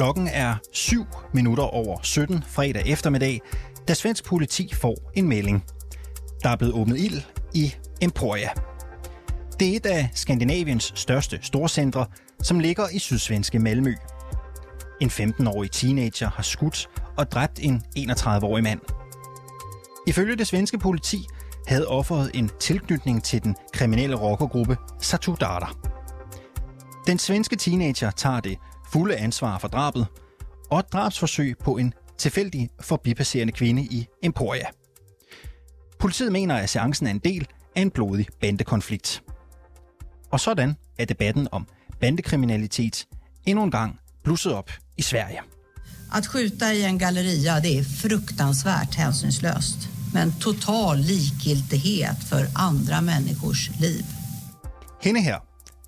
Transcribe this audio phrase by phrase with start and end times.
[0.00, 3.40] Klokken er 7 minutter over 17 fredag eftermiddag,
[3.88, 5.64] da svensk politi får en melding.
[6.42, 7.22] Der er blevet åbnet ild
[7.54, 8.48] i Emporia.
[9.58, 12.06] Det er et af Skandinaviens største storcentre,
[12.42, 13.94] som ligger i sydsvenske Malmø.
[15.00, 18.80] En 15-årig teenager har skudt og dræbt en 31-årig mand.
[20.06, 21.18] Ifølge det svenske politi
[21.66, 25.74] havde offeret en tilknytning til den kriminelle rockergruppe Satudara.
[27.06, 28.58] Den svenske teenager tager det
[28.92, 30.06] fulde ansvar for drabet
[30.70, 34.66] og et drabsforsøg på en tilfældig forbipasserende kvinde i Emporia.
[35.98, 39.22] Politiet mener, at seancen er en del af en blodig bandekonflikt.
[40.30, 41.66] Og sådan er debatten om
[42.00, 43.06] bandekriminalitet
[43.46, 45.40] endnu en gang blusset op i Sverige.
[46.12, 53.70] Att skjuta i en galleria det är fruktansvärt hänsynslöst men total likgiltighet för andra människors
[53.80, 54.04] liv.
[55.02, 55.38] Hende her,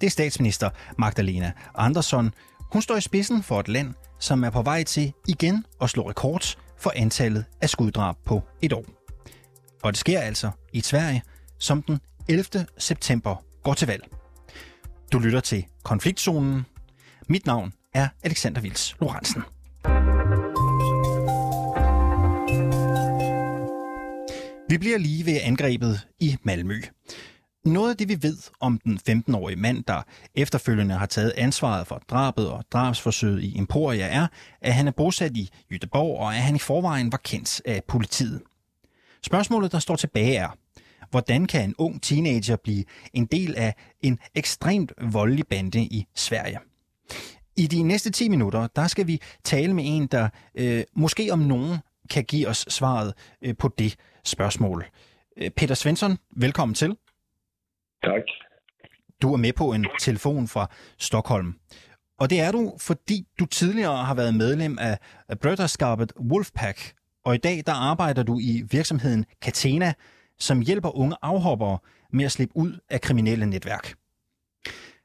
[0.01, 2.33] det er statsminister Magdalena Andersson.
[2.73, 6.09] Hun står i spidsen for et land, som er på vej til igen at slå
[6.09, 8.85] rekord for antallet af skuddrab på et år.
[9.83, 11.23] Og det sker altså i Sverige,
[11.59, 12.45] som den 11.
[12.79, 14.03] september går til valg.
[15.13, 16.67] Du lytter til Konfliktzonen.
[17.29, 19.43] Mit navn er Alexander Vils Lorentzen.
[24.69, 26.81] Vi bliver lige ved angrebet i Malmø.
[27.65, 30.03] Noget af det, vi ved om den 15-årige mand, der
[30.35, 34.27] efterfølgende har taget ansvaret for drabet og drabsforsøget i Emporia, er,
[34.61, 38.43] at han er bosat i Jødeborg, og at han i forvejen var kendt af politiet.
[39.23, 40.49] Spørgsmålet, der står tilbage er,
[41.11, 46.59] hvordan kan en ung teenager blive en del af en ekstremt voldelig bande i Sverige?
[47.57, 51.39] I de næste 10 minutter, der skal vi tale med en, der øh, måske om
[51.39, 51.79] nogen
[52.11, 54.85] kan give os svaret øh, på det spørgsmål.
[55.37, 56.97] Øh, Peter Svensson, velkommen til.
[58.05, 58.23] Tak.
[59.23, 61.55] Du er med på en telefon fra Stockholm.
[62.21, 64.99] Og det er du, fordi du tidligere har været medlem af
[65.43, 66.79] Brødderskabet Wolfpack,
[67.25, 69.93] og i dag der arbejder du i virksomheden Catena,
[70.39, 71.79] som hjælper unge afhoppere
[72.11, 73.95] med at slippe ud af kriminelle netværk.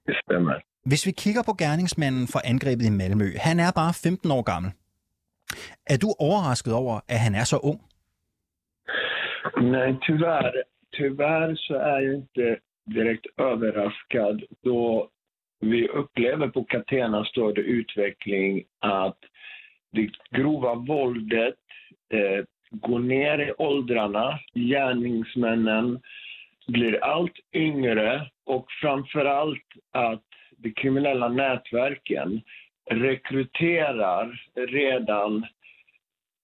[0.05, 0.53] Det stemmer.
[0.85, 4.71] Hvis vi kigger på gerningsmanden for angrebet i Malmø, han er bare 15 år gammel.
[5.85, 7.79] Er du overrasket over, at han er så ung?
[9.57, 10.45] Nej, tyvärr,
[10.97, 15.09] tyvärr så är jag inte direkt överraskad då
[15.59, 19.17] vi upplever på Catena större utveckling att
[19.91, 21.55] det grova våldet
[22.13, 24.39] eh, går ner i åldrarna.
[24.53, 25.99] Gärningsmännen
[26.67, 30.23] blir allt yngre och framför allt att
[30.57, 32.41] de kriminella nätverken
[32.89, 35.45] rekryterar redan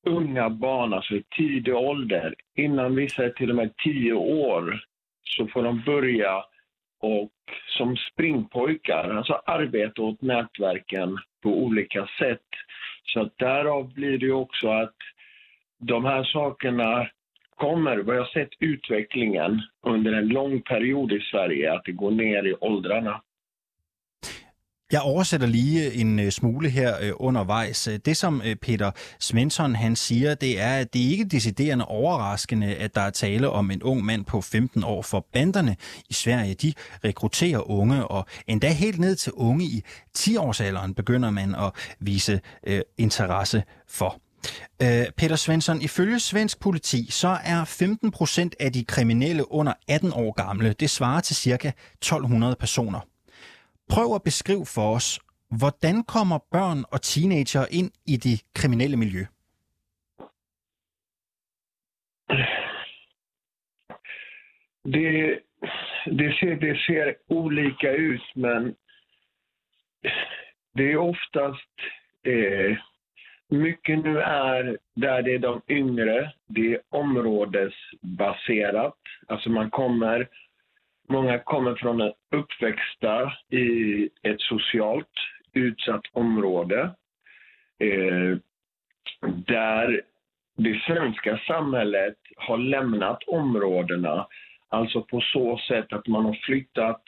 [0.06, 2.36] unga barn, alltså i tidig ålder.
[2.56, 4.84] Innan vissa är till och med tio år
[5.38, 6.44] så får de börja
[7.00, 7.32] och
[7.78, 12.48] som springpojkar, alltså arbeta åt nätverken på olika sätt.
[13.04, 14.96] Så att därav blir det ju också att
[15.80, 17.10] de här sakerna
[17.56, 22.48] kommer, vad jag sett utvecklingen under en lång period i Sverige, att det går ner
[22.48, 23.22] i åldrarna.
[24.94, 27.90] Jeg oversætter lige øh, en øh, smule her øh, undervejs.
[28.06, 32.96] Det, som Peter Svensson han siger, det er, at det ikke er deciderende overraskende, at
[32.96, 35.02] der er tale om en ung mand på 15 år.
[35.02, 35.76] For banderne
[36.10, 36.74] i Sverige, de
[37.04, 39.84] rekrutterer unge, og endda helt ned til unge i
[40.18, 44.22] 10-årsalderen begynder man at vise øh, interesse for.
[44.82, 50.14] Øh, Peter Svensson, ifølge svensk politi, så er 15 procent af de kriminelle under 18
[50.14, 50.74] år gamle.
[50.74, 51.68] Det svarer til ca.
[51.68, 53.13] 1200 personer.
[53.90, 55.20] Prøv at beskrive for os,
[55.60, 59.26] hvordan kommer børn og teenager ind i det kriminelle miljø?
[64.86, 65.40] Det,
[66.06, 68.76] det, ser, det ser olika ut, men
[70.76, 71.72] det är oftast
[72.24, 72.78] eh,
[73.50, 78.98] mycket nu är där det är de yngre, det är områdesbaserat.
[79.28, 80.28] Alltså man kommer
[81.14, 85.14] Många kommer från en uppväxta i ett socialt
[85.54, 86.82] utsatt område
[87.80, 88.38] eh,
[89.48, 90.02] där
[90.58, 94.28] det svenska samhället har lämnat områdena.
[94.70, 97.02] Alltså på så sätt att man har flyttat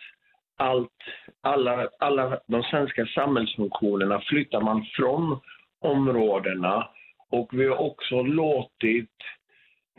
[0.57, 1.03] allt,
[1.41, 5.39] alla, alla de svenska samhällsfunktionerna flyttar man från
[5.81, 6.89] områdena
[7.31, 9.15] och vi har också låtit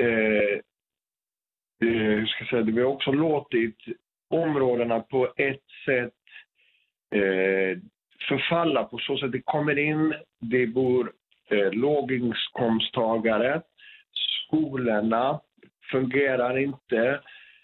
[0.00, 0.60] eh,
[1.84, 3.78] eh, ska säga, vi har också låtit
[4.30, 6.12] områdena på ett sätt
[7.14, 7.78] eh,
[8.28, 11.12] förfalla på så sätt det kommer in, det bor
[11.50, 13.62] eh, låginkomsttagare,
[14.46, 15.40] skolorna
[15.90, 17.20] fungerar inte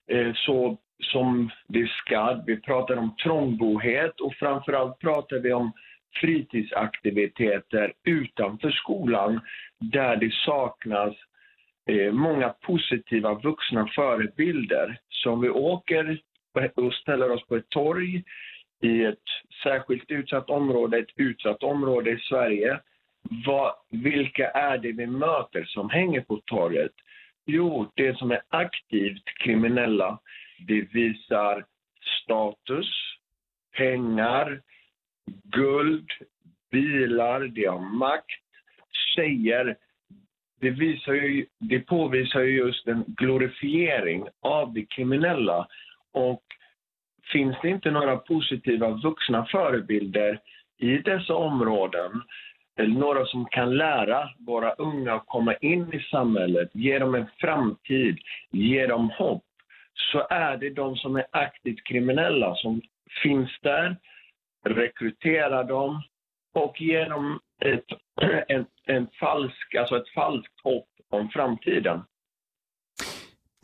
[0.06, 2.42] eh, så som det ska.
[2.46, 5.72] Vi pratar om trångbohet och framförallt pratar vi om
[6.20, 9.40] fritidsaktiviteter utanför skolan
[9.78, 11.14] där det saknas
[11.86, 14.98] Eh, många positiva vuxna förebilder.
[15.08, 16.18] Så om vi åker
[16.74, 18.24] och ställer oss på ett torg
[18.82, 19.18] i ett
[19.62, 22.80] särskilt utsatt område, ett utsatt område i Sverige.
[23.46, 26.92] Vad, vilka är det vi möter som hänger på torget?
[27.46, 30.18] Jo, det som är aktivt kriminella.
[30.66, 31.64] Det visar
[32.24, 32.90] status,
[33.76, 34.60] pengar,
[35.44, 36.10] guld,
[36.70, 38.42] bilar, det har makt,
[39.14, 39.76] tjejer.
[40.62, 45.66] Det, visar ju, det påvisar ju just en glorifiering av det kriminella.
[46.12, 46.42] Och
[47.32, 50.40] finns det inte några positiva vuxna förebilder
[50.78, 52.22] i dessa områden,
[52.78, 57.26] eller några som kan lära våra unga att komma in i samhället, ge dem en
[57.38, 58.18] framtid,
[58.50, 59.44] ge dem hopp,
[60.12, 62.80] så är det de som är aktivt kriminella som
[63.22, 63.96] finns där,
[64.64, 66.02] rekryterar dem
[66.54, 67.84] och ger dem ett,
[68.48, 72.00] en, en falsk, alltså ett falskt hopp om framtiden.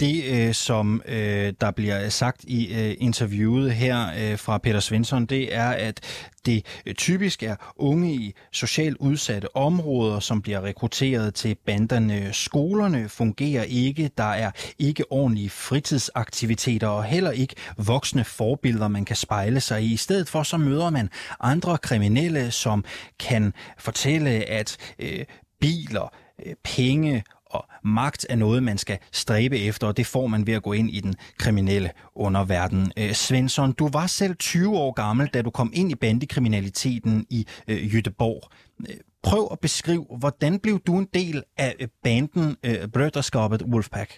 [0.00, 5.26] Det, øh, som øh, der bliver sagt i øh, interviewet her øh, fra Peter Svensson,
[5.26, 6.00] det er, at
[6.46, 12.32] det øh, typisk er unge i socialt udsatte områder, som bliver rekrutteret til banderne.
[12.32, 19.16] Skolerne fungerer ikke, der er ikke ordentlige fritidsaktiviteter og heller ikke voksne forbilleder, man kan
[19.16, 19.92] spejle sig i.
[19.92, 21.10] I stedet for så møder man
[21.40, 22.84] andre kriminelle, som
[23.18, 25.24] kan fortælle, at øh,
[25.60, 26.14] biler,
[26.46, 30.54] øh, penge og magt er noget, man skal stræbe efter, og det får man ved
[30.54, 32.92] at gå ind i den kriminelle underverden.
[32.98, 37.46] Øh, Svensson, du var selv 20 år gammel, da du kom ind i bandekriminaliteten i
[37.70, 38.42] øh, Jødeborg.
[38.80, 44.10] Øh, prøv at beskrive, hvordan blev du en del af øh, banden øh, Brøderskabet Wolfpack?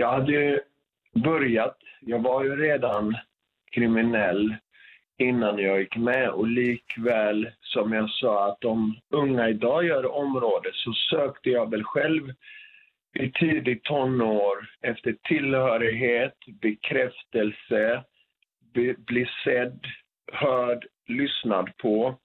[0.00, 0.60] Jag hade
[1.24, 1.76] börjat,
[2.06, 3.16] jag var ju redan
[3.74, 4.56] kriminell
[5.18, 10.74] innan jag gick med och likväl som jag sa att de unga idag gör området
[10.74, 12.32] så sökte jag väl själv
[13.14, 18.04] i tidig tonår efter tillhörighet, bekräftelse,
[18.74, 19.80] be, bli sedd,
[20.32, 22.18] hörd, lyssnad på.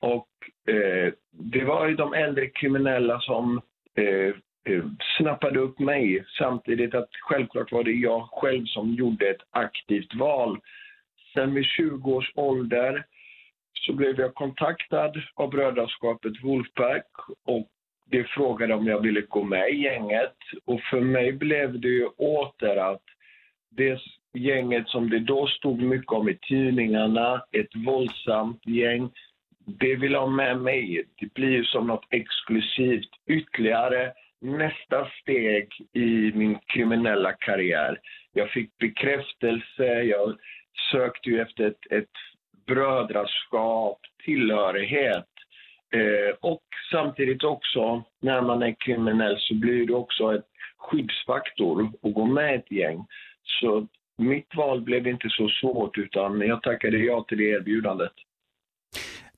[0.00, 0.28] Och
[0.74, 3.60] eh, det var ju de äldre kriminella som
[3.98, 4.34] eh,
[4.74, 4.84] eh
[5.18, 10.60] snappade upp mig samtidigt att självklart var det jag själv som gjorde ett aktivt val
[11.36, 13.04] Sen vid 20 års ålder
[13.72, 17.06] så blev jag kontaktad av brödraskapet Wolfpack
[17.44, 17.68] och
[18.10, 20.36] de frågade om jag ville gå med i gänget.
[20.64, 23.02] Och för mig blev det ju åter att
[23.70, 24.00] det
[24.34, 29.10] gänget som det då stod mycket om i tidningarna, ett våldsamt gäng,
[29.66, 31.04] det vill ha med mig.
[31.20, 38.00] Det blir ju som något exklusivt ytterligare nästa steg i min kriminella karriär.
[38.32, 40.36] Jag fick bekräftelse, jag
[40.92, 42.10] sökte ju efter ett, ett
[42.66, 45.28] brödraskap, tillhörighet.
[45.94, 50.46] Eh, och samtidigt också, när man är kriminell så blir det också ett
[50.78, 53.06] skyddsfaktor att gå med ett gäng.
[53.42, 53.86] Så
[54.18, 58.12] mitt val blev inte så svårt utan jag tackade ja till det erbjudandet.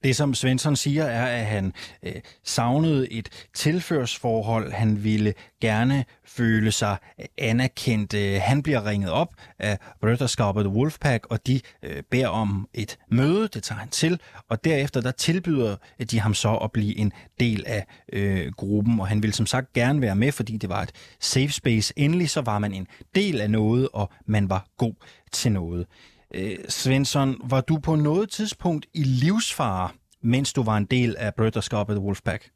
[0.04, 1.72] Det, som Svensson siger, er, at han
[2.02, 2.12] øh,
[2.44, 4.72] savnede et tilførsforhold.
[4.72, 6.96] Han ville gerne føle sig
[7.38, 8.14] anerkendt.
[8.14, 13.48] Øh, han bliver ringet op af Brødderskabet Wolfpack, og de øh, beder om et møde.
[13.48, 15.76] Det tager han til, og derefter der tilbyder
[16.10, 19.00] de ham så at blive en del af øh, gruppen.
[19.00, 21.94] Og han ville som sagt gerne være med, fordi det var et safe space.
[21.96, 24.94] Endelig så var man en del af noget, og man var god
[25.32, 25.86] til noget.
[26.35, 29.89] Øh, Svensson, var du på noget tidspunkt i livsfare,
[30.20, 32.51] mens du var en del af brödraskapet Wolfpack?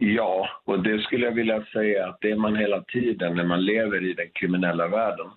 [0.00, 3.64] Ja, och det skulle jag vilja säga att det är man hela tiden när man
[3.64, 5.30] lever i den kriminella världen.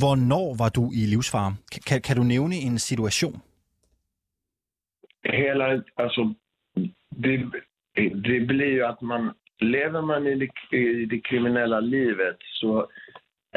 [0.00, 1.54] Hvornår var du i livsfare?
[1.86, 3.40] Kan, kan du nævne en situation?
[5.22, 6.34] Hela, alltså,
[7.10, 7.50] det,
[8.24, 12.90] det blir ju att man, lever man i det, i det kriminella livet så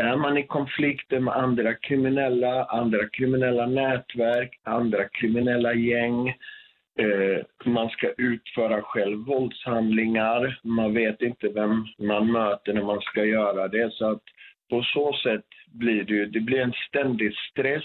[0.01, 6.29] är man i konflikter med andra kriminella, andra kriminella nätverk, andra kriminella gäng,
[6.99, 13.25] eh, man ska utföra själv våldshandlingar, man vet inte vem man möter när man ska
[13.25, 13.93] göra det.
[13.93, 14.23] Så att
[14.69, 17.83] på så sätt blir det, ju, det blir en ständig stress.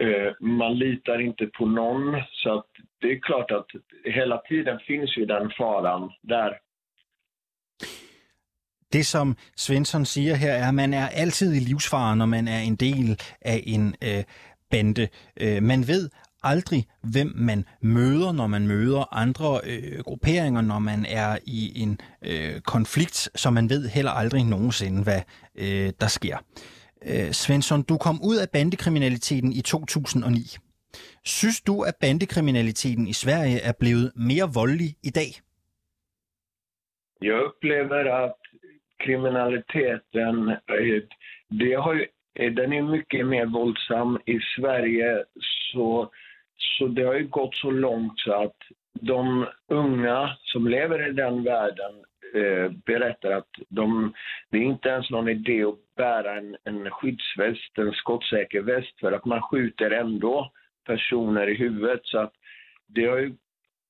[0.00, 2.22] Eh, man litar inte på någon.
[2.30, 2.66] Så att
[3.00, 3.66] det är klart att
[4.04, 6.58] hela tiden finns ju den faran där.
[8.92, 12.58] Det, som Svensson siger her, er, at man er altid i livsfare, når man er
[12.58, 14.24] en del af en øh,
[14.70, 15.08] bande.
[15.40, 16.10] Øh, man ved
[16.42, 22.00] aldrig, hvem man møder, når man møder andre øh, grupperinger, når man er i en
[22.22, 25.20] øh, konflikt, så man ved heller aldrig nogensinde, hvad
[25.54, 26.38] øh, der sker.
[27.06, 30.56] Øh, Svensson, du kom ud af bandekriminaliteten i 2009.
[31.24, 35.40] Synes du, at bandekriminaliteten i Sverige er blevet mere voldelig i dag?
[37.22, 38.32] Jeg oplever, at
[38.98, 41.02] kriminaliteten, eh,
[41.48, 45.24] det har, ju, eh, den är mycket mer våldsam i Sverige.
[45.72, 46.10] Så,
[46.56, 48.56] så det har ju gått så långt så att
[49.00, 54.14] de unga som lever i den världen eh, berättar att de,
[54.50, 59.12] det är inte ens någon idé att bära en, en skyddsväst, en skottsäker väst, för
[59.12, 60.52] att man skjuter ändå
[60.86, 62.00] personer i huvudet.
[62.02, 62.32] Så att
[62.86, 63.34] det har ju,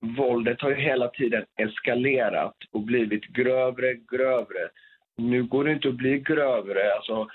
[0.01, 4.69] våldet har ju hela tiden eskalerat och blivit grövre, grövre.
[5.19, 6.95] Nu går det inte att bli grövre.
[6.97, 7.29] Alltså,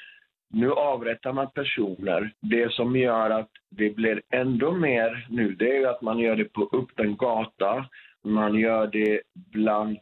[0.50, 2.32] nu avrättar man personer.
[2.42, 6.54] Det som gör att det blir ändå mer nu, det är att man gör det
[6.54, 7.86] på öppen gata.
[8.24, 9.98] Man gör det bland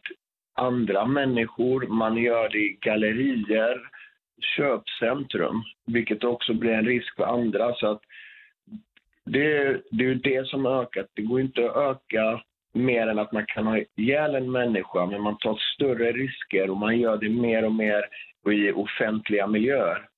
[0.54, 1.86] andra människor.
[1.86, 3.80] Man gör det i gallerier,
[4.56, 7.74] köpcentrum, vilket också blir en risk för andra.
[7.74, 8.02] Så att
[9.24, 11.06] det, det är ju det som har ökat.
[11.14, 12.42] Det går inte att öka
[12.74, 16.76] mer än att man kan ha ihjäl en människa, men man tar större risker och
[16.76, 18.02] man gör det mer och mer
[18.50, 20.08] i offentliga miljöer.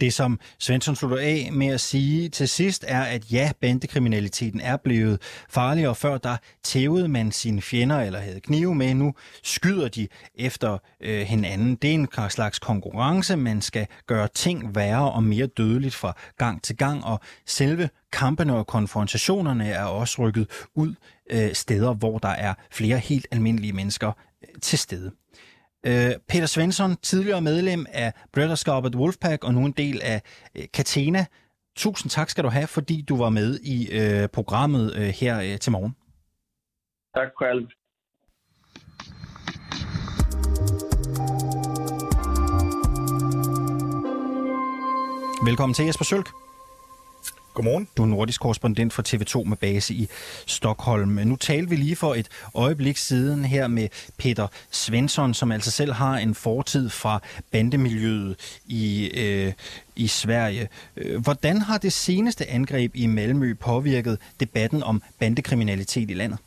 [0.00, 4.76] Det, som Svensson slutter af med at sige til sidst, er, at ja, bandekriminaliteten er
[4.76, 5.94] blevet farligere.
[5.94, 8.94] Før der tævede man sine fjender eller havde knive med.
[8.94, 11.74] Nu skyder de efter øh, hinanden.
[11.74, 13.36] Det er en slags konkurrence.
[13.36, 17.04] Man skal gøre ting værre og mere dødeligt fra gang til gang.
[17.04, 20.94] Og selve kampene og konfrontationerne er også rykket ud
[21.30, 24.12] øh, steder, hvor der er flere helt almindelige mennesker
[24.42, 25.12] øh, til stede.
[25.86, 30.22] Øh, Peter Svensson, tidligere medlem af Brødderskabet Wolfpack og nu en del af
[30.54, 31.26] øh, Catena.
[31.76, 35.58] Tusind tak skal du have, fordi du var med i øh, programmet øh, her øh,
[35.58, 35.96] til morgen.
[37.14, 37.68] Tak selv.
[45.46, 46.45] Velkommen til Jesper Sølk.
[47.56, 47.88] Godmorgen.
[47.96, 50.08] Du er nordisk korrespondent for TV2 med base i
[50.46, 51.08] Stockholm.
[51.08, 55.92] Nu talte vi lige for et øjeblik siden her med Peter Svensson, som altså selv
[55.92, 58.36] har en fortid fra bandemiljøet
[58.66, 59.52] i, øh,
[59.96, 60.68] i Sverige.
[60.96, 66.38] Øh, hvordan har det seneste angreb i Malmø påvirket debatten om bandekriminalitet i landet?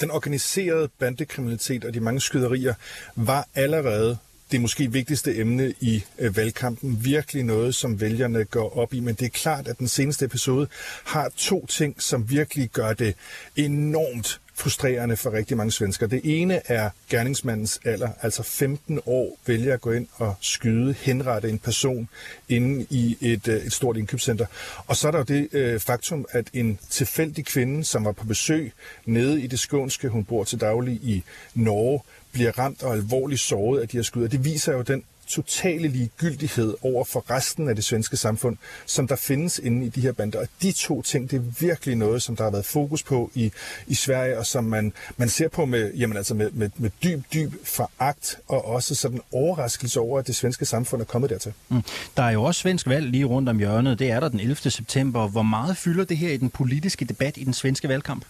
[0.00, 2.74] Den organiserede bandekriminalitet og de mange skyderier
[3.16, 4.18] var allerede
[4.50, 7.04] det måske vigtigste emne i øh, valgkampen.
[7.04, 9.00] Virkelig noget, som vælgerne går op i.
[9.00, 10.68] Men det er klart, at den seneste episode
[11.04, 13.14] har to ting, som virkelig gør det
[13.56, 16.06] enormt frustrerende for rigtig mange svensker.
[16.06, 21.48] Det ene er gerningsmandens alder, altså 15 år vælger at gå ind og skyde, henrette
[21.48, 22.08] en person
[22.48, 24.46] inde i et, øh, et stort indkøbscenter.
[24.86, 28.24] Og så er der jo det øh, faktum, at en tilfældig kvinde, som var på
[28.24, 28.72] besøg
[29.04, 31.24] nede i det skånske, hun bor til daglig i
[31.54, 32.00] Norge,
[32.32, 34.28] bliver ramt og alvorligt såret af de her skud.
[34.28, 38.56] Det viser jo den totale ligegyldighed over for resten af det svenske samfund,
[38.86, 40.38] som der findes inde i de her bander.
[40.40, 43.52] Og de to ting, det er virkelig noget, som der har været fokus på i,
[43.86, 47.22] i Sverige, og som man, man ser på med, jamen altså med, med, med dyb,
[47.32, 51.52] dyb foragt, og også sådan overraskelse over, at det svenske samfund er kommet dertil.
[51.68, 51.82] Mm.
[52.16, 53.98] Der er jo også svensk valg lige rundt om hjørnet.
[53.98, 54.56] Det er der den 11.
[54.56, 55.28] september.
[55.28, 58.24] Hvor meget fylder det her i den politiske debat i den svenske valgkamp?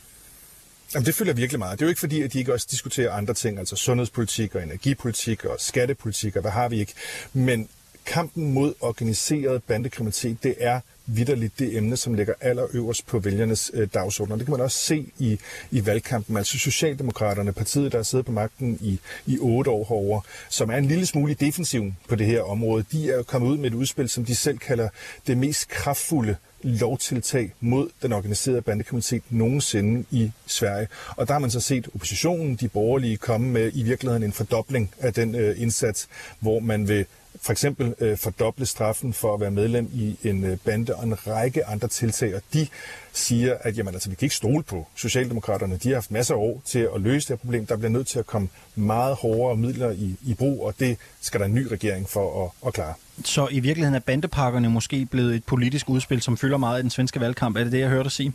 [0.94, 1.78] Jamen, det fylder virkelig meget.
[1.78, 4.62] Det er jo ikke fordi, at de ikke også diskuterer andre ting, altså sundhedspolitik og
[4.62, 6.94] energipolitik og skattepolitik, og hvad har vi ikke.
[7.32, 7.68] Men
[8.08, 13.88] kampen mod organiseret bandekriminalitet, det er vidderligt det emne, som ligger allerøverst på vælgernes øh,
[13.94, 14.38] dagsorden.
[14.38, 15.38] det kan man også se i,
[15.70, 16.36] i valgkampen.
[16.36, 20.76] Altså Socialdemokraterne, partiet, der har siddet på magten i, i otte år herover, som er
[20.76, 24.08] en lille smule defensiv på det her område, de er kommet ud med et udspil,
[24.08, 24.88] som de selv kalder
[25.26, 30.88] det mest kraftfulde lovtiltag mod den organiserede bandekriminalitet nogensinde i Sverige.
[31.16, 34.94] Og der har man så set oppositionen, de borgerlige, komme med i virkeligheden en fordobling
[34.98, 36.08] af den øh, indsats,
[36.40, 37.06] hvor man vil
[37.42, 41.26] for eksempel øh, fordoble straffen for at være medlem i en øh, bande og en
[41.26, 42.34] række andre tiltag.
[42.34, 42.66] Og de
[43.12, 45.76] siger, at jamen, altså, vi kan ikke stole på Socialdemokraterne.
[45.76, 47.66] De har haft masser af år til at løse det her problem.
[47.66, 51.40] Der bliver nødt til at komme meget hårdere midler i, i brug, og det skal
[51.40, 52.94] der en ny regering for at, at klare.
[53.24, 56.90] Så i virkeligheden er bandepakkerne måske blevet et politisk udspil, som fylder meget i den
[56.90, 57.56] svenske valgkamp.
[57.56, 58.32] Er det det, jeg hørte dig sige?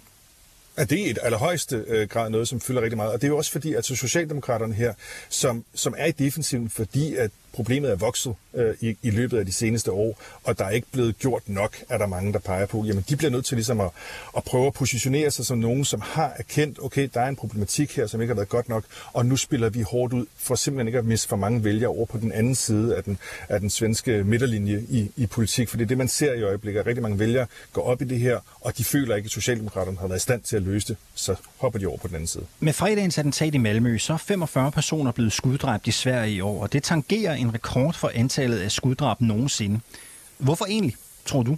[0.78, 3.12] Ja, det er et allerhøjeste øh, grad noget, som fylder rigtig meget.
[3.12, 4.94] Og det er jo også fordi, at Socialdemokraterne her,
[5.30, 9.46] som, som er i defensiven, fordi at problemet er vokset øh, i, i løbet af
[9.46, 12.66] de seneste år, og der er ikke blevet gjort nok, er der mange, der peger
[12.66, 12.84] på.
[12.84, 13.90] Jamen, de bliver nødt til ligesom at,
[14.38, 17.96] at prøve at positionere sig som nogen, som har erkendt, okay, der er en problematik
[17.96, 18.84] her, som ikke har været godt nok,
[19.14, 22.06] og nu spiller vi hårdt ud, for simpelthen ikke at miste for mange vælgere over
[22.06, 23.18] på den anden side af den,
[23.50, 25.70] af den svenske midterlinje i, i politik.
[25.70, 28.06] For det er det, man ser i øjeblikket, at rigtig mange vælgere går op i
[28.06, 30.88] det her, og de føler ikke, at Socialdemokraterne har været i stand til at løse
[30.88, 32.46] det, så hopper de over på den anden side.
[32.60, 36.62] Med fredagens attentat i Malmø, så er 45 personer blevet skuddræbt i Sverige i år,
[36.62, 39.80] og det tangerer en rekord for antallet af skuddrab nogensinde.
[40.38, 40.96] Hvorfor egentlig,
[41.26, 41.58] tror du?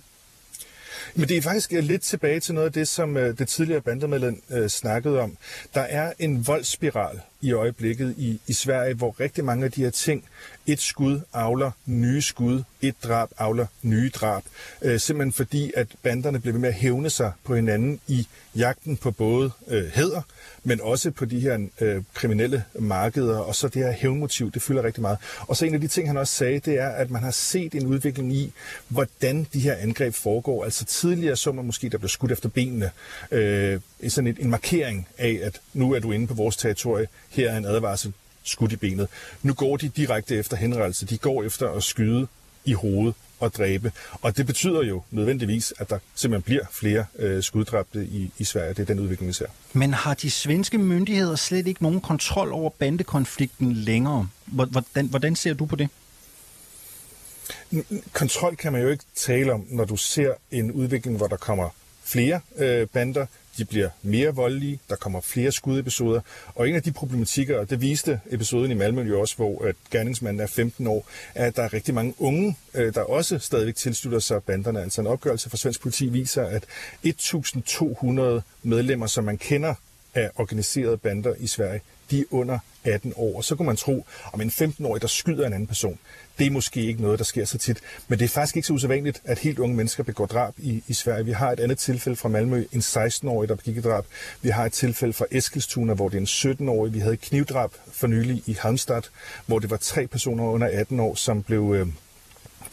[1.16, 3.82] Men det er faktisk øh, lidt tilbage til noget af det, som øh, det tidligere
[3.82, 5.38] bandemedlem øh, snakkede om.
[5.74, 9.90] Der er en voldsspiral i øjeblikket i, i Sverige, hvor rigtig mange af de her
[9.90, 10.24] ting,
[10.68, 14.44] et skud avler nye skud, et drab avler nye drab.
[14.82, 18.98] Øh, simpelthen fordi, at banderne bliver ved med at hævne sig på hinanden i jagten
[18.98, 20.22] på både øh, heder,
[20.64, 24.84] men også på de her øh, kriminelle markeder, og så det her hævnmotiv, det fylder
[24.84, 25.18] rigtig meget.
[25.40, 27.76] Og så en af de ting, han også sagde, det er, at man har set
[27.76, 28.54] en udvikling i,
[28.88, 30.64] hvordan de her angreb foregår.
[30.64, 32.92] Altså tidligere så man måske, der blev skudt efter benene,
[33.32, 37.52] øh, sådan et, en markering af, at nu er du inde på vores territorie, her
[37.52, 39.08] er en advarsel, skudt i benet.
[39.42, 41.06] Nu går de direkte efter henrettelse.
[41.06, 42.28] De går efter at skyde
[42.66, 43.92] i hovedet og dræbe.
[44.22, 48.70] Og det betyder jo nødvendigvis, at der simpelthen bliver flere øh, skuddræbte i, i Sverige.
[48.70, 49.46] Det er den udvikling, vi ser.
[49.74, 54.28] Men har de svenske myndigheder slet ikke nogen kontrol over bandekonflikten længere?
[54.46, 55.90] Hvordan, hvordan ser du på det?
[58.14, 61.70] Kontrol kan man jo ikke tale om, når du ser en udvikling, hvor der kommer
[62.04, 63.26] flere øh, bander,
[63.58, 66.22] de bliver mere voldelige, der kommer flere skudepisoder.
[66.56, 69.76] Og en af de problematikker, og det viste episoden i Malmø jo også, hvor at
[69.92, 73.76] gerningsmanden er 15 år, er, at der er rigtig mange unge, øh, der også stadigvæk
[73.76, 74.82] tilslutter sig banderne.
[74.82, 76.66] Altså en opgørelse fra svensk politi viser, at
[77.06, 79.74] 1.200 medlemmer, som man kender
[80.16, 81.82] af organiserede bander i Sverige,
[82.12, 83.38] de er under 18 år.
[83.38, 86.00] Og så kunne man tro, om en 15-årig, der skyder en anden person,
[86.40, 87.82] det er måske ikke noget, der sker så tit.
[88.08, 90.94] Men det er faktisk ikke så usædvanligt, at helt unge mennesker begår drab i, i
[90.94, 91.26] Sverige.
[91.26, 94.06] Vi har et andet tilfælde fra Malmø, en 16-årig, der begik et drab.
[94.42, 96.94] Vi har et tilfælde fra Eskilstuna, hvor det er en 17-årig.
[96.94, 99.02] Vi havde knivdrab for nylig i Halmstad,
[99.46, 101.88] hvor det var tre personer under 18 år, som blev øh,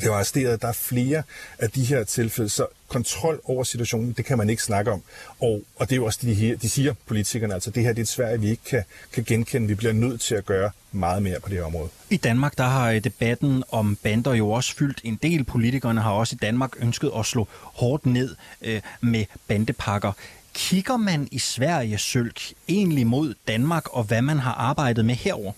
[0.03, 0.63] blev arresteret.
[0.63, 1.23] Der er flere
[1.59, 5.03] af de her tilfælde, så kontrol over situationen, det kan man ikke snakke om.
[5.41, 7.99] Og, og det er jo også det, de, de siger, politikerne, altså det her det
[7.99, 9.69] er et Sverige, vi ikke kan, kan genkende.
[9.69, 11.89] Vi bliver nødt til at gøre meget mere på det her område.
[12.11, 15.45] I Danmark, der har øh, debatten om bander jo også fyldt en del.
[15.45, 20.13] Politikerne har også i Danmark ønsket at slå hårdt ned øh, med bandepakker.
[20.55, 25.53] Kigger man i Sverige, Sølk, egentlig mod Danmark og hvad man har arbejdet med herover?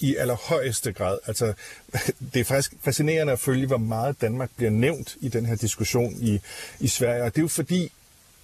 [0.00, 1.18] I allerhøjeste grad.
[1.26, 1.52] Altså,
[2.34, 6.16] det er faktisk fascinerende at følge, hvor meget Danmark bliver nævnt i den her diskussion
[6.20, 6.40] i,
[6.80, 7.22] i Sverige.
[7.22, 7.92] Og det er jo fordi,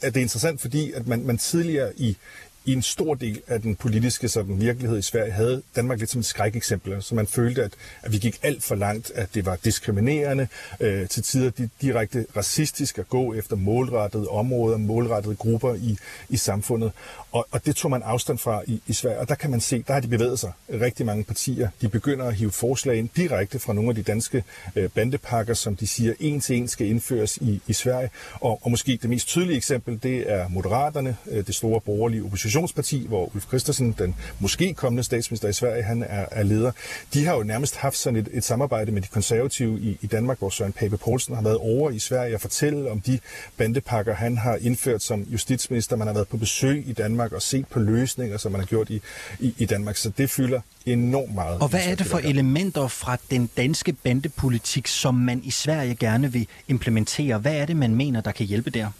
[0.02, 2.16] at det er interessant, fordi at man, man tidligere i,
[2.64, 6.20] i en stor del af den politiske sådan, virkelighed i Sverige havde Danmark lidt som
[6.20, 7.72] et skrækeksempel, altså, så man følte, at,
[8.02, 10.48] at vi gik alt for langt, at det var diskriminerende,
[10.80, 15.98] øh, til tider direkte racistisk at gå efter målrettede områder, målrettede grupper i,
[16.28, 16.92] i samfundet.
[17.32, 19.84] Og, og det tog man afstand fra i, i Sverige, og der kan man se,
[19.86, 21.68] der har de bevæget sig rigtig mange partier.
[21.80, 24.44] De begynder at hive forslag ind direkte fra nogle af de danske
[24.76, 28.10] øh, bandepakker, som de siger en til en skal indføres i, i Sverige.
[28.32, 32.24] Og, og måske det mest tydelige eksempel, det er Moderaterne, øh, det store borgerlige
[32.56, 36.72] oppositionsparti, hvor Ulf Christensen, den måske kommende statsminister i Sverige, han er, er leder.
[37.14, 40.38] De har jo nærmest haft sådan et, et samarbejde med de konservative i, i Danmark,
[40.38, 43.18] hvor Søren Pape Poulsen har været over i Sverige og fortælle om de
[43.56, 45.96] bandepakker, han har indført som justitsminister.
[45.96, 48.90] Man har været på besøg i Danmark og set på løsninger, som man har gjort
[48.90, 49.00] i,
[49.40, 49.96] i, i Danmark.
[49.96, 51.60] Så det fylder enormt meget.
[51.60, 56.32] Og hvad er det for elementer fra den danske bandepolitik, som man i Sverige gerne
[56.32, 57.38] vil implementere?
[57.38, 58.90] Hvad er det, man mener, der kan hjælpe der?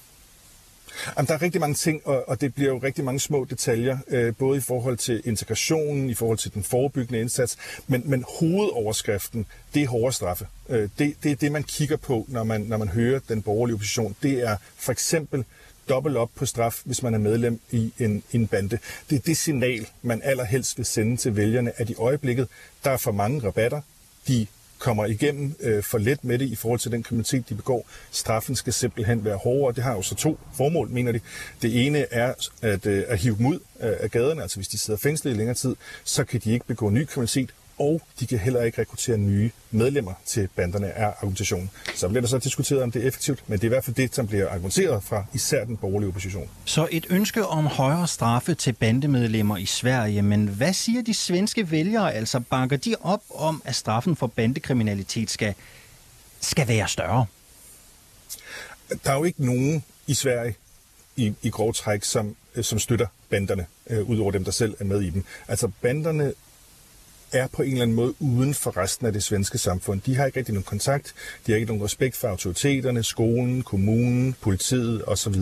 [1.16, 3.98] Jamen, der er rigtig mange ting, og, og det bliver jo rigtig mange små detaljer,
[4.09, 9.46] øh, både i forhold til integrationen, i forhold til den forebyggende indsats, men, men hovedoverskriften,
[9.74, 10.46] det er hårde straffe.
[10.68, 13.74] Øh, det, det er det, man kigger på, når man, når man hører den borgerlige
[13.74, 14.16] opposition.
[14.22, 15.44] Det er for eksempel
[15.88, 18.78] dobbelt op på straf, hvis man er medlem i en, en bande.
[19.11, 22.48] Det er det signal, man allerhelst vil sende til vælgerne, at i øjeblikket,
[22.85, 23.80] der er for mange rabatter,
[24.28, 24.46] de
[24.85, 27.87] kommer igennem øh, for let med det i forhold til den kriminalitet, de begår.
[28.11, 29.75] Straffen skal simpelthen være hårdere.
[29.75, 31.20] Det har jo så to formål, mener de.
[31.62, 34.79] Det ene er at, øh, at hive dem ud øh, af gaderne, altså hvis de
[34.79, 38.39] sidder fængslet i længere tid, så kan de ikke begå ny kriminalitet, og de kan
[38.39, 41.71] heller ikke rekruttere nye medlemmer til banderne af argumentationen.
[41.95, 43.97] Så bliver der så diskuteret, om det er effektivt, men det er i hvert fald
[43.97, 46.49] det, som bliver argumenteret fra især den borgerlige opposition.
[46.65, 51.71] Så et ønske om højere straffe til bandemedlemmer i Sverige, men hvad siger de svenske
[51.71, 52.15] vælgere?
[52.15, 55.55] Altså banker de op om, at straffen for bandekriminalitet skal,
[56.41, 57.27] skal være større?
[59.05, 60.55] Der er jo ikke nogen i Sverige
[61.17, 65.03] i, i grov træk, som, som støtter banderne, øh, udover dem, der selv er med
[65.03, 65.25] i dem.
[65.49, 66.33] Altså banderne
[67.35, 70.01] er på en eller anden måde uden for resten af det svenske samfund.
[70.01, 71.14] De har ikke rigtig nogen kontakt,
[71.47, 75.35] de har ikke nogen respekt for autoriteterne, skolen, kommunen, politiet osv.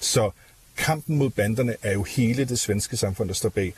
[0.00, 0.30] Så
[0.76, 3.74] kampen mod banderne er jo hele det svenske samfund, der står bag.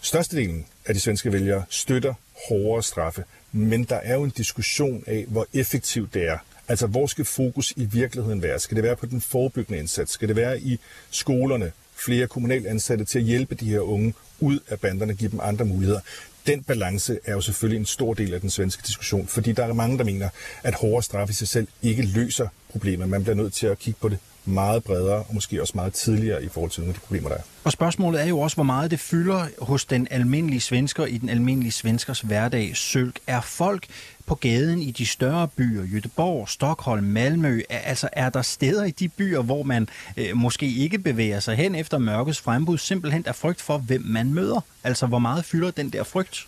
[0.00, 2.14] Størstedelen af de svenske vælgere støtter
[2.48, 6.38] hårdere straffe, men der er jo en diskussion af, hvor effektivt det er.
[6.68, 8.58] Altså, hvor skal fokus i virkeligheden være?
[8.58, 10.12] Skal det være på den forebyggende indsats?
[10.12, 11.72] Skal det være i skolerne?
[12.04, 15.64] flere kommunalt ansatte til at hjælpe de her unge ud af banderne, give dem andre
[15.64, 16.00] muligheder.
[16.46, 19.72] Den balance er jo selvfølgelig en stor del af den svenske diskussion, fordi der er
[19.72, 20.28] mange, der mener,
[20.62, 23.08] at hårdere straf i sig selv ikke løser problemet.
[23.08, 26.44] Man bliver nødt til at kigge på det meget bredere og måske også meget tidligere
[26.44, 27.42] i forhold til nogle af de problemer, der er.
[27.64, 31.28] Og spørgsmålet er jo også, hvor meget det fylder hos den almindelige svensker i den
[31.28, 32.76] almindelige svenskers hverdag.
[32.76, 33.86] Sølk er folk
[34.26, 37.60] på gaden i de større byer, Göteborg, Stockholm, Malmø.
[37.70, 41.74] Altså er der steder i de byer, hvor man øh, måske ikke bevæger sig hen
[41.74, 44.60] efter mørkets frembud, simpelthen er frygt for, hvem man møder?
[44.84, 46.46] Altså hvor meget fylder den der frygt?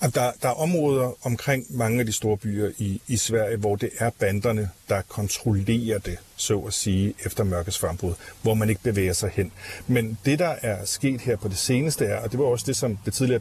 [0.00, 3.90] Der, der er områder omkring mange af de store byer i, i Sverige, hvor det
[3.98, 9.12] er banderne, der kontrollerer det, så at sige, efter mørkets frembrud, hvor man ikke bevæger
[9.12, 9.52] sig hen.
[9.86, 12.76] Men det, der er sket her på det seneste er, og det var også det,
[12.76, 13.40] som det tidligere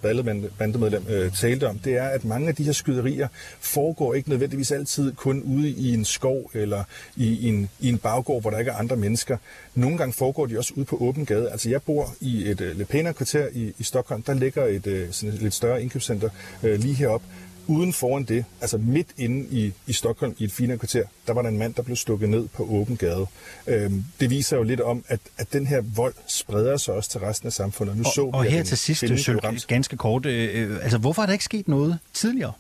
[0.57, 3.27] bandemedlem øh, talte om, det er, at mange af de her skyderier
[3.59, 6.83] foregår ikke nødvendigvis altid kun ude i en skov eller
[7.15, 9.37] i en, i en baggård, hvor der ikke er andre mennesker.
[9.75, 11.49] Nogle gange foregår de også ude på åben gade.
[11.49, 14.87] Altså jeg bor i et øh, lidt pænere kvarter i, i Stockholm, der ligger et,
[14.87, 16.29] øh, sådan et lidt større indkøbscenter
[16.63, 17.27] øh, lige heroppe,
[17.67, 21.41] uden foran det, altså midt inde i, i Stockholm, i et finere kvarter, der var
[21.41, 23.25] der en mand, der blev stukket ned på åben gade.
[23.67, 27.19] Øhm, det viser jo lidt om, at, at den her vold spreder sig også til
[27.19, 27.97] resten af samfundet.
[27.97, 31.25] Nu og, så og her til sidst, Søl, ganske kort, øh, øh, altså hvorfor er
[31.25, 32.53] der ikke sket noget tidligere?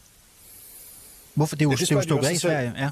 [1.33, 1.55] Hvorfor?
[1.55, 2.89] Det er jo, ja, det det er jo stukket af i Sverige, ja.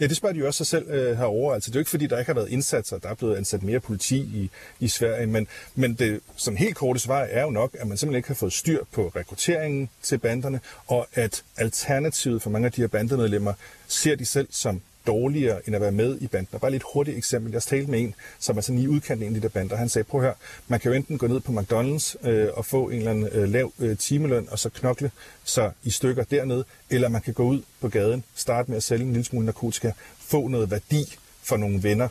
[0.00, 1.54] Ja, det spørger de jo også sig selv øh, herovre.
[1.54, 2.98] Altså, det er jo ikke, fordi der ikke har været indsatser.
[2.98, 5.26] Der er blevet ansat mere politi i, i Sverige.
[5.26, 8.34] Men, men det sådan helt korte svar er jo nok, at man simpelthen ikke har
[8.34, 13.52] fået styr på rekrutteringen til banderne, og at alternativet for mange af de her bandemedlemmer
[13.88, 16.54] ser de selv som dårligere end at være med i banden.
[16.54, 17.52] Og bare lidt hurtigt eksempel.
[17.52, 19.52] Jeg talte med en, som altså er sådan i udkanten af en af de der
[19.52, 19.76] bander.
[19.76, 20.32] Han sagde, prøv her,
[20.68, 23.48] man kan jo enten gå ned på McDonald's øh, og få en eller anden øh,
[23.48, 25.10] lav øh, timeløn, og så knokle
[25.44, 29.04] sig i stykker dernede, eller man kan gå ud på gaden, starte med at sælge
[29.04, 32.08] en lille smule narkotika, få noget værdi for nogle venner.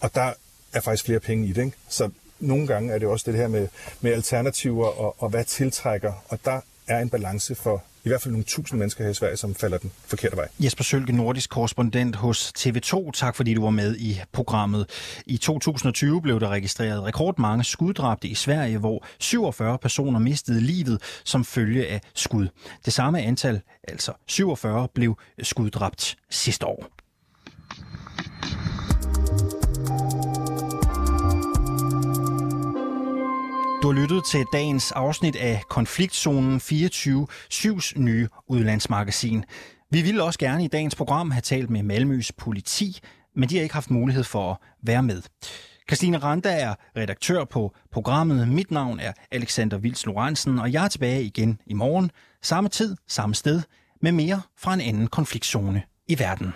[0.00, 0.32] Og der
[0.72, 1.64] er faktisk flere penge i det.
[1.64, 1.76] Ikke?
[1.88, 3.68] Så nogle gange er det også det her med,
[4.00, 6.12] med alternativer og, og hvad tiltrækker.
[6.28, 9.36] Og der er en balance for i hvert fald nogle tusind mennesker her i Sverige,
[9.36, 10.48] som falder den forkerte vej.
[10.60, 13.10] Jesper Sølke, nordisk korrespondent hos TV2.
[13.10, 14.86] Tak fordi du var med i programmet.
[15.26, 21.44] I 2020 blev der registreret rekordmange skuddrabte i Sverige, hvor 47 personer mistede livet som
[21.44, 22.48] følge af skud.
[22.84, 26.93] Det samme antal, altså 47, blev skuddræbt sidste år.
[33.84, 39.44] Du har lyttet til dagens afsnit af Konfliktzonen 24-7's nye udlandsmagasin.
[39.90, 42.98] Vi ville også gerne i dagens program have talt med Malmøs politi,
[43.36, 45.22] men de har ikke haft mulighed for at være med.
[45.88, 48.48] Christine Randa er redaktør på programmet.
[48.48, 52.10] Mit navn er Alexander Vils Lorentzen, og jeg er tilbage igen i morgen.
[52.42, 53.62] Samme tid, samme sted,
[54.02, 56.54] med mere fra en anden konfliktzone i verden.